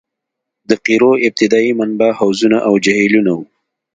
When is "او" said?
2.67-2.73